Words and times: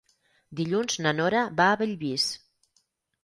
Dilluns 0.59 0.95
na 1.07 1.11
Nora 1.19 1.43
va 1.59 1.67
a 1.73 1.75
Bellvís. 1.83 2.25